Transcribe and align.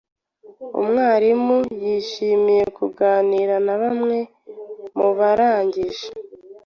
Umwarimu 0.79 1.57
yishimiye 1.83 2.63
kuganira 2.77 3.55
na 3.65 3.75
bamwe 3.81 4.17
mu 4.97 5.09
barangije. 5.17 6.05